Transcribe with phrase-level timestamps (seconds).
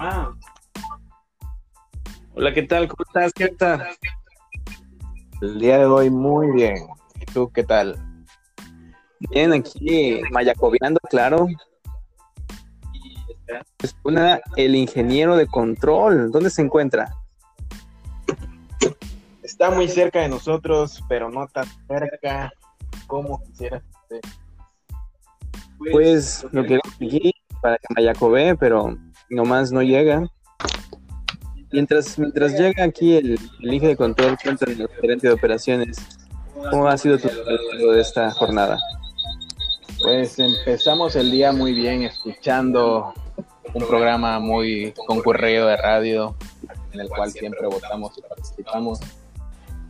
[0.00, 0.32] Ah.
[2.34, 2.86] Hola, ¿qué tal?
[2.86, 3.32] ¿Cómo estás?
[3.32, 3.88] ¿Qué tal?
[5.40, 6.76] El día de hoy muy bien.
[7.20, 7.98] ¿Y tú qué tal?
[9.30, 11.48] Bien, aquí mayacobiando, claro.
[13.82, 16.30] Es una, el ingeniero de control.
[16.30, 17.12] ¿Dónde se encuentra?
[19.42, 22.52] Está muy cerca de nosotros, pero no tan cerca
[23.08, 23.82] como quisiera.
[25.90, 28.96] Pues lo queremos aquí para que Mayacobe, pero
[29.30, 30.28] nomás no llega.
[31.70, 35.98] Mientras, mientras llega aquí el, el de control, cuéntanos, el gerente de operaciones,
[36.70, 38.78] ¿cómo ha sido tu de esta jornada?
[40.02, 43.12] Pues empezamos el día muy bien escuchando
[43.74, 46.36] un programa muy concurrido de radio
[46.92, 49.00] en el cual siempre votamos y participamos.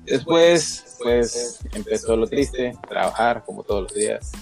[0.05, 4.33] Después, pues empezó lo triste, trabajar como todos los días.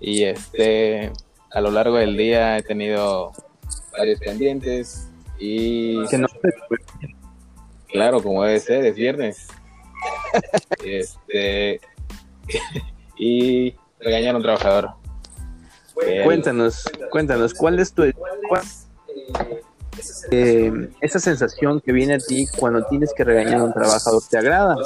[0.00, 1.12] Y este,
[1.50, 3.32] a lo largo del día he tenido
[3.92, 6.28] varios pendientes y Que no
[7.88, 9.48] claro, como debe ser, es viernes.
[10.84, 11.80] este
[13.18, 14.90] y regañar a un trabajador.
[16.24, 18.04] Cuéntanos, cuéntanos, ¿cuál es tu
[18.48, 18.62] cuál-
[20.30, 24.22] eh, esa sensación que viene a ti cuando tienes que regañar a un trabajador?
[24.30, 24.76] ¿Te agrada?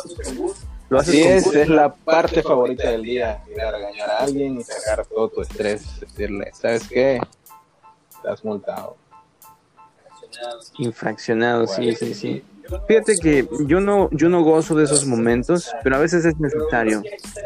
[0.89, 4.61] ¿Lo haces Así es, es la parte favorita del día, ir a regañar a alguien
[4.61, 7.21] y sacar todo tu estrés, decirle, ¿sabes qué?
[8.25, 8.97] Estás multado.
[10.79, 12.43] Infraccionado, sí, sí, sí.
[12.89, 17.03] Fíjate que yo no, yo no gozo de esos momentos, pero a veces es necesario.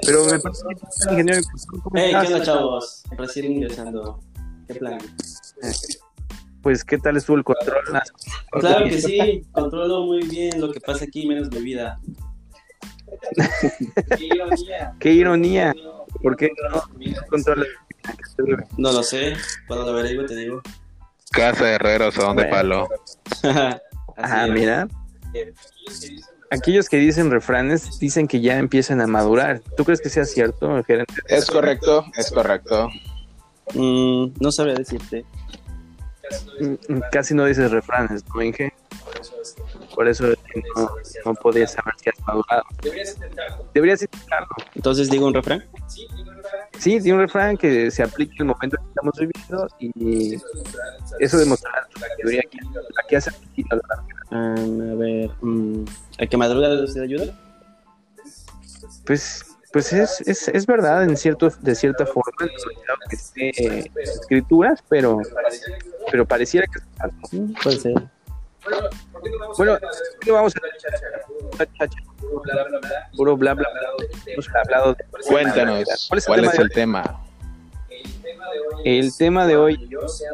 [0.07, 1.43] Pero me parece que el ingeniero,
[1.83, 3.03] ¿cómo Hey, ¿qué onda, chavos?
[3.11, 4.21] Recién ingresando.
[4.69, 4.99] ¿Qué plan?
[6.63, 7.83] Pues, ¿qué tal estuvo el control?
[8.53, 11.99] Claro que sí, controlo muy bien lo que pasa aquí, menos bebida.
[15.01, 15.75] Qué ironía.
[16.23, 16.51] ¿Por qué
[18.77, 19.35] no lo sé,
[19.67, 20.63] cuando lo averigüe te digo.
[21.31, 22.89] Casa de herreros son de palo.
[23.43, 23.81] Así
[24.17, 24.53] Ah, es.
[24.53, 24.89] mira.
[26.51, 29.61] Aquellos que dicen refranes dicen que ya empiezan a madurar.
[29.77, 31.13] ¿Tú crees que sea cierto, gerente?
[31.27, 32.89] Es correcto, es correcto.
[33.75, 35.27] Mm, no sabría decirte.
[36.89, 38.73] Mm, Casi no dices refranes, ¿no, Inge?
[39.95, 40.33] Por eso
[40.77, 40.91] no,
[41.25, 42.63] no podía saber si has madurado.
[43.75, 44.57] Deberías intentarlo.
[44.75, 45.65] Entonces digo un refrán.
[46.79, 50.37] Sí, tiene un refrán que se aplica en el momento que estamos viviendo y
[51.19, 54.05] eso demostrará tu sabiduría que, la que has adquirido a.
[54.31, 55.85] Ah, a ver, mm,
[56.19, 57.35] ¿el que madruga usted ayuda?
[59.07, 59.43] Pues,
[59.73, 62.47] pues es, es, es verdad en cierto, de cierta forma,
[63.09, 65.19] que esté escrituras, pero,
[66.11, 67.37] pero pareciera que.
[67.37, 67.95] Mm, Puede ser.
[69.57, 69.79] Bueno,
[70.21, 70.61] ¿qué vamos a
[71.79, 71.97] chacha?
[73.17, 73.69] Puro bla bla
[74.63, 74.97] hablado
[75.27, 77.25] Cuéntanos, ¿Cuál es el ¿cuál tema es el tema?
[78.85, 79.91] El tema de hoy,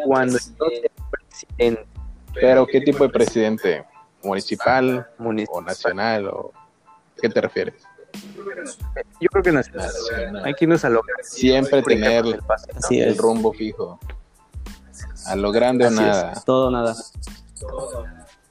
[0.07, 1.87] cuando yo sea presidente
[2.35, 3.85] Pero, ¿qué tipo de presidente?
[4.23, 6.27] ¿Municipal municipal, o nacional?
[6.29, 6.53] o
[7.21, 7.75] ¿Qué te refieres?
[9.21, 10.45] yo creo que nacional.
[10.45, 12.41] Hay que irnos a lo Siempre tener el
[13.09, 13.17] es.
[13.17, 13.99] rumbo fijo.
[15.27, 16.01] A lo grande Así o es.
[16.07, 16.43] nada.
[16.47, 16.95] Todo o nada.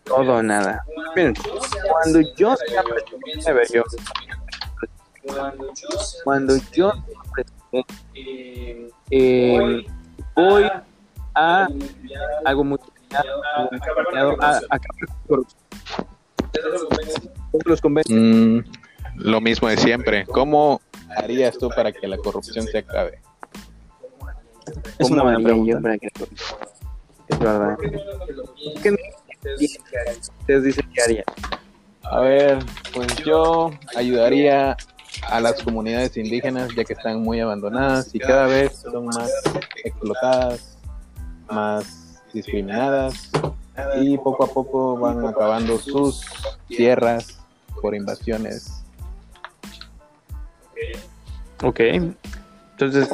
[0.03, 0.84] Todo o nada.
[1.16, 1.34] Miren,
[1.90, 3.84] cuando yo sea presidente,
[6.24, 7.03] cuando yo sea
[7.34, 9.85] presidente, eh,
[10.35, 10.63] voy
[11.35, 11.68] a
[12.46, 12.79] algo muy
[13.13, 13.69] a,
[15.28, 15.46] los.
[18.09, 18.59] Mm,
[19.16, 20.25] lo mismo de siempre.
[20.25, 20.81] ¿Cómo
[21.16, 23.19] harías tú para que la corrupción se acabe?
[24.97, 26.25] Es una buena ¿Cómo haría yo pregunta.
[27.43, 27.77] Verdad.
[28.81, 28.95] ¿Qué
[30.39, 31.23] Ustedes dicen que haría.
[32.03, 32.59] A ver,
[32.93, 34.77] pues yo ayudaría
[35.29, 39.31] a las comunidades indígenas ya que están muy abandonadas y cada vez son más
[39.83, 40.77] explotadas,
[41.49, 43.31] más discriminadas
[44.01, 46.25] y poco a poco van acabando sus
[46.67, 47.39] tierras
[47.81, 48.83] por invasiones.
[51.63, 51.79] Ok.
[52.71, 53.09] Entonces,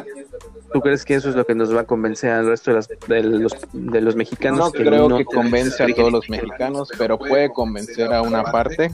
[0.71, 2.87] ¿tú crees que eso es lo que nos va a convencer al resto de, las-
[3.07, 4.59] de los, de los mexicanos?
[4.59, 8.91] No creo que tenemos convence a todos los mexicanos, pero puede convencer a una parte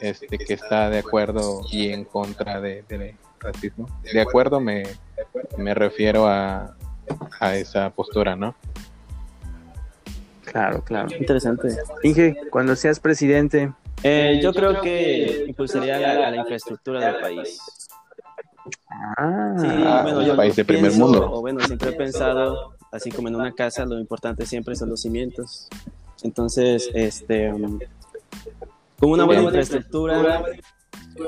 [0.00, 3.86] este, que está de acuerdo y en contra de, de racismo.
[4.12, 4.84] De acuerdo me,
[5.56, 6.76] me refiero a,
[7.40, 8.54] a esa postura, ¿no?
[10.44, 11.08] Claro, claro.
[11.18, 11.76] Interesante.
[12.02, 13.72] Inge, cuando seas presidente,
[14.02, 17.58] Eh, yo creo que impulsaría la, la infraestructura del país.
[18.90, 21.30] Ah, Sí, Ah, bueno, un yo país de primer pienso, mundo.
[21.32, 25.00] O bueno, siempre he pensado, así como en una casa, lo importante siempre son los
[25.00, 25.68] cimientos.
[26.22, 27.78] Entonces, este, um,
[28.98, 30.42] con una buena infraestructura,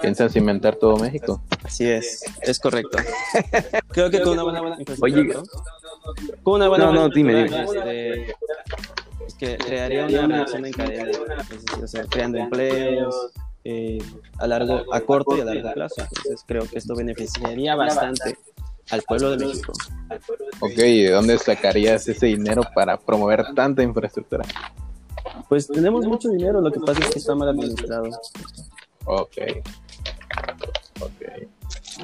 [0.01, 1.43] ¿Piensas inventar todo México?
[1.65, 2.97] así es, es correcto.
[3.89, 5.35] Creo que con una buena, buena infraestructura, Oye.
[5.35, 6.43] ¿no?
[6.43, 8.35] con una buena No, no, dime, infraestructura, este,
[9.39, 13.33] que crearía una reacción en cadena, es decir, o sea, creando empleos
[13.65, 13.99] eh,
[14.39, 16.03] a largo, a corto y a largo plazo.
[16.03, 18.37] Entonces creo que esto beneficiaría bastante
[18.91, 19.73] al pueblo de México.
[20.61, 24.45] Ok, ¿y de dónde sacarías ese dinero para promover tanta infraestructura?
[25.49, 28.09] Pues tenemos mucho dinero, lo que pasa es que está mal administrado.
[29.05, 29.37] Ok.
[31.01, 31.49] Ok.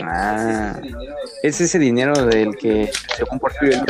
[0.01, 0.79] Ah,
[1.43, 3.83] es ese dinero del que según Porfirio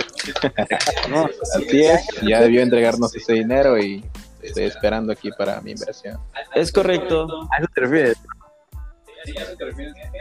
[1.08, 2.06] No, así es.
[2.22, 4.04] Ya debió entregarnos ese dinero y
[4.46, 6.19] estoy esperando aquí para mi inversión.
[6.54, 7.26] Es correcto.
[7.52, 8.16] ¿A eso te refieres?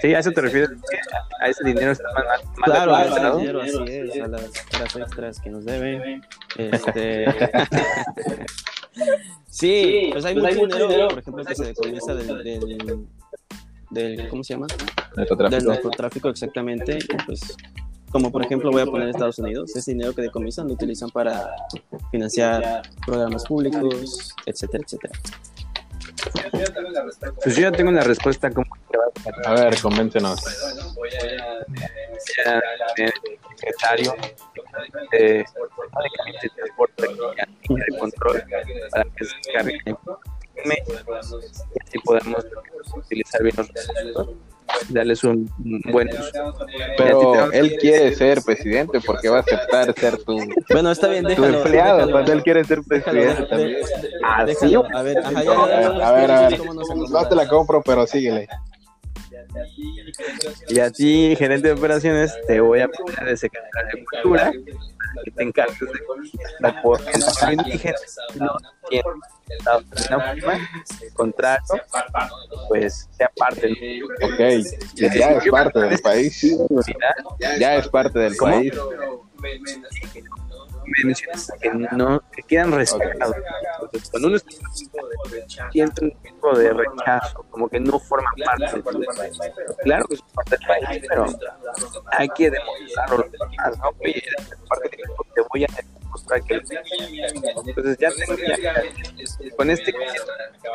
[0.01, 0.71] Sí, a eso te refieres.
[1.39, 4.41] A ese dinero está mal, mal Claro, a ese dinero, así es, a las
[4.73, 6.21] horas extras que nos deben.
[6.57, 7.25] Este...
[9.49, 13.05] sí, pues hay mucho dinero, por ejemplo, que se decomisa del, del,
[13.91, 14.67] del- ¿cómo se llama?
[14.67, 14.77] Del
[15.17, 15.71] Narcotráfico.
[15.71, 16.97] narcotráfico, exactamente.
[16.97, 17.41] y Pues,
[18.11, 21.55] como por ejemplo, voy a poner Estados Unidos, ese dinero que decomisan lo utilizan para
[22.11, 25.19] financiar programas públicos, etcétera, etcétera.
[27.43, 29.05] Pues yo ya tengo la respuesta como que va
[29.45, 29.73] a A ver,
[33.03, 33.13] el
[33.57, 34.15] secretario
[35.11, 35.45] de
[36.55, 37.07] transporte
[37.69, 38.43] y de control
[38.91, 39.79] para que se cargue
[40.65, 42.45] y así podemos
[42.95, 44.35] utilizar bien los recursos,
[44.89, 45.49] darles un
[45.91, 46.09] buen.
[46.97, 50.37] Pero él quiere ser presidente porque va a aceptar ser tu,
[50.71, 51.57] Bueno, está bien, tu déjalo.
[51.59, 51.97] empleado.
[51.97, 52.11] déjalo.
[52.13, 53.69] Pues él quiere ser presidente de- también.
[53.71, 53.81] de-
[54.23, 54.39] Ah.
[54.93, 56.57] A ver, ajá, ya, A ver, a ver, a ver.
[56.59, 58.47] ¿cómo nos No te la compro, pero síguele.
[60.69, 64.51] Y a ti, gerente de operaciones, te voy a poner de secretario de Cultura
[65.23, 65.99] que te encargues de
[66.59, 67.11] la pueblo
[67.51, 67.95] indígena
[68.35, 68.57] no
[68.89, 69.03] tiene
[71.13, 71.75] contrato,
[72.67, 74.39] pues sea parte de Ok,
[74.95, 76.57] ya es parte del país.
[77.59, 78.73] Ya es parte del país.
[81.61, 83.35] Que no que quedan respetados.
[83.81, 84.37] Entonces, cuando uno
[85.71, 89.37] siente un tipo de rechazo, como que no forma parte del país.
[89.83, 91.25] Claro que es parte del país, pero
[92.11, 93.89] hay que demostrarlo a los demás, ¿no?
[93.99, 94.23] Oye,
[94.67, 95.03] parte de
[95.35, 95.67] te voy a
[96.01, 96.61] demostrar que
[97.65, 99.93] Entonces ya tengo ya, con este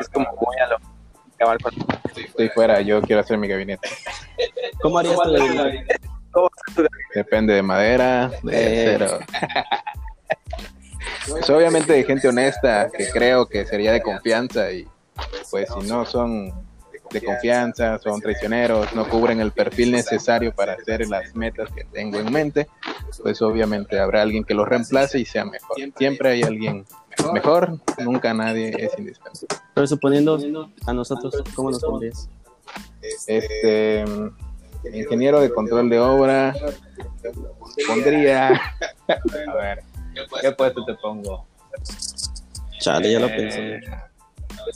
[0.01, 0.77] es como voy a lo,
[1.35, 1.73] acabar con
[2.15, 3.89] Estoy fuera, yo quiero hacer mi gabinete.
[4.83, 5.19] ¿Cómo harías
[6.33, 6.51] todo
[7.15, 8.95] Depende de madera, de Eh.
[8.95, 9.19] acero.
[11.28, 14.87] Pues obviamente de gente honesta, que creo que sería de confianza y
[15.50, 16.52] pues si no son
[17.11, 22.19] de confianza, son traicioneros, no cubren el perfil necesario para hacer las metas que tengo
[22.19, 22.69] en mente,
[23.22, 25.76] pues obviamente habrá alguien que los reemplace y sea mejor.
[25.99, 26.87] Siempre hay alguien
[27.32, 29.56] mejor, nunca nadie es indispensable.
[29.75, 30.38] Pero suponiendo
[30.87, 32.28] a nosotros, ¿cómo nos pondrías?
[33.26, 34.05] Este
[34.93, 36.55] ingeniero de control de obra
[37.87, 38.49] pondría
[39.08, 39.89] a ver
[40.40, 41.46] qué puesto te pongo
[42.81, 43.81] Chale, ya lo Eh, pensé.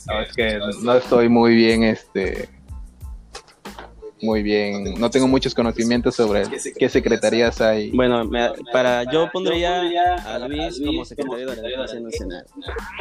[0.07, 2.49] no, es que no estoy muy bien este
[4.23, 4.95] muy bien.
[4.99, 6.45] No tengo muchos conocimientos sobre
[6.79, 9.83] qué secretarías hay Bueno, me- para yo pondría
[10.17, 12.47] a Luis como secretario de la Defensa Nacional.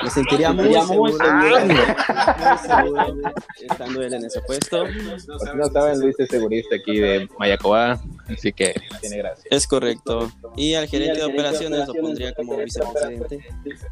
[0.04, 1.14] Me sentiría muy seguro,
[1.66, 3.14] muy seguro
[3.62, 4.86] estando él en ese puesto.
[4.86, 8.02] Si no saben Luis es segurista aquí de Mayacoba
[8.34, 10.32] así que tiene gracia Es correcto.
[10.56, 13.40] Y al gerente de operaciones lo pondría como vicepresidente.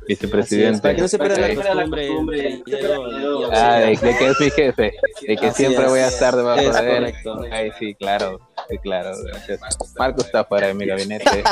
[0.07, 2.07] Vicepresidente para que no se pierda la costumbre.
[2.07, 4.93] y llego y Ah, de, que es mi jefe,
[5.27, 5.89] de que Así siempre es.
[5.89, 6.98] voy a estar debajo Es de él.
[7.00, 7.41] correcto.
[7.51, 9.60] Ay, sí, claro, sí, claro, gracias.
[9.98, 11.25] Marco está fuera de mi gabinete.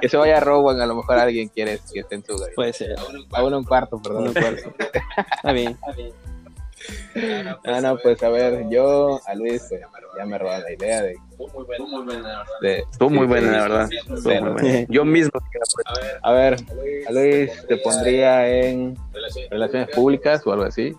[0.00, 2.54] que se vaya a Rowan, a lo mejor alguien quiere que esté en su gabinete.
[2.54, 2.96] Puede ser.
[3.32, 4.28] A uno un cuarto, perdón.
[4.28, 4.74] Un cuarto.
[5.36, 5.76] Está bien.
[7.64, 9.80] Ah, no, pues a ver, yo a Luis pues,
[10.18, 11.16] ya me robaba la idea de...
[12.60, 13.88] de muy buena, la verdad.
[13.88, 14.86] sí, Estuvo pero- muy buena.
[14.88, 15.32] Yo mismo.
[16.22, 16.56] A ver,
[17.08, 18.96] a Luis te pondría en
[19.50, 20.94] relaciones públicas o algo así.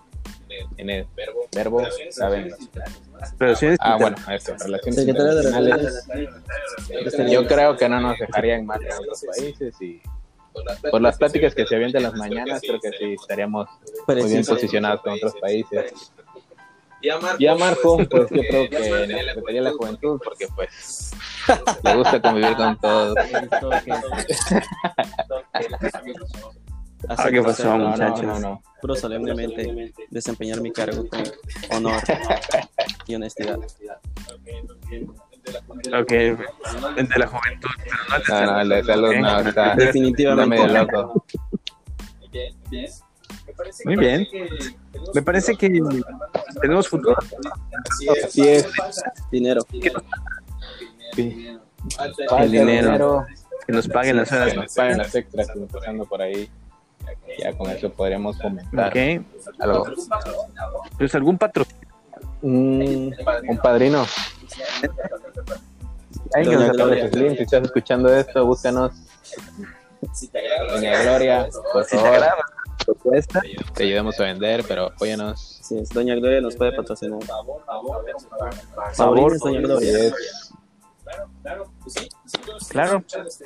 [0.76, 1.06] En el
[1.52, 2.54] verbo, ¿saben?
[3.38, 6.06] Relaciones Ah, bueno, eso, relaciones de internacionales.
[7.30, 10.00] Yo creo que no nos dejarían mal en otros países y
[10.90, 13.68] por las pláticas que se avientan las mañanas, creo que sí estaríamos
[14.06, 15.92] muy bien posicionados con otros países.
[17.38, 21.12] Y a Marco, pues yo creo que en la Secretaría de la Juventud, porque pues
[21.84, 23.14] le gusta convivir con todos.
[27.30, 28.22] ¿qué pasó, que, No, no, muchachos?
[28.22, 28.62] no, no.
[28.80, 31.22] Juro solemnemente desempeñar mi cargo con
[31.76, 32.00] honor
[33.06, 33.58] y honestidad.
[36.00, 37.70] Ok, el de la juventud,
[38.18, 40.56] no de No, no, el de salud no, está, está Definitivamente.
[40.56, 41.24] medio loco.
[43.84, 44.26] Muy bien.
[45.14, 45.80] Me parece que
[46.60, 47.16] tenemos futuro.
[48.24, 48.66] Así es.
[49.30, 49.62] Dinero.
[51.16, 53.26] El dinero.
[53.66, 54.52] que nos paguen las horas.
[54.52, 56.48] Que nos paguen las extras que nos pasando por ahí.
[57.38, 59.24] Ya con eso podríamos comentar Ok.
[59.58, 59.86] algo.
[60.98, 61.84] Pues algún patrocinio.
[62.42, 63.14] Un,
[63.48, 64.06] un padrino.
[66.34, 67.08] Ay, que Gloria.
[67.08, 68.92] Slim, si estás escuchando esto, búscanos.
[70.68, 72.36] Doña Gloria, por Si te favor, agrada
[72.84, 73.42] propuesta,
[73.74, 75.60] te ayudamos a vender, pero apóyanos.
[75.62, 77.22] Sí, es, Doña Gloria nos puede patrocinar.
[77.22, 77.62] favor,
[78.94, 80.10] Favorines, Doña Gloria.
[82.70, 83.04] Claro.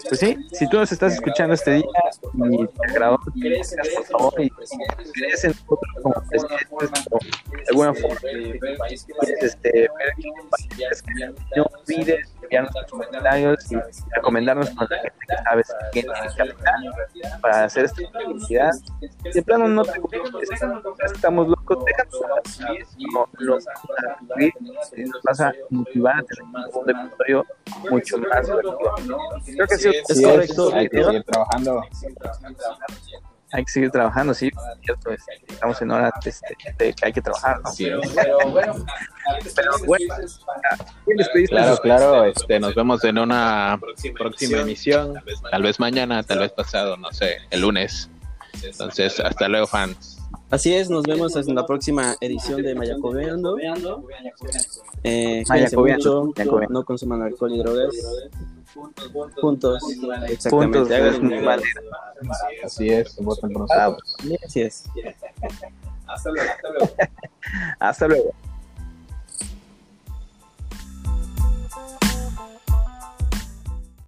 [0.09, 1.87] Pues sí, si tú nos estás escuchando este día
[2.35, 4.15] y te agradó, querés en nosotros
[6.03, 9.89] como presidentes de alguna forma quieres este,
[11.57, 13.77] no olvides enviarnos tus comentarios y
[14.15, 16.93] recomendarnos con la gente que sabes que tiene capital
[17.41, 18.71] para hacer esta publicidad.
[19.35, 22.61] De plano no te preocupes, estamos locos, déjanos
[23.13, 23.59] no lo
[25.25, 27.47] vas a motivar a tener un episodio
[27.91, 28.47] mucho más.
[28.47, 30.73] Creo que sí, Es correcto.
[30.75, 31.83] Hay que seguir trabajando.
[33.51, 34.55] hay que seguir trabajando, sí, es
[34.85, 37.61] cierto, es- estamos en horas este, de que hay que trabajar.
[37.79, 38.01] Pero
[38.51, 38.75] bueno,
[41.05, 42.25] ¿quién les pediste Claro, claro.
[42.27, 43.79] Este, nos vemos en una
[44.17, 45.15] próxima emisión.
[45.51, 48.11] Tal vez mañana, tal vez pasado, no sé, el lunes.
[48.63, 50.18] Entonces, hasta luego, fans.
[50.51, 53.59] Así es, nos vemos en la próxima edición de Mayacobeando.
[55.05, 55.45] Eh,
[55.77, 56.33] mucho,
[56.71, 57.95] no consuman alcohol y drogas.
[58.75, 59.83] Juntos, Puntos,
[60.29, 60.79] exactamente.
[60.79, 61.59] bandera.
[62.65, 64.17] Así es, voten por nosotros.
[64.45, 64.85] Así es.
[67.79, 68.33] Hasta luego.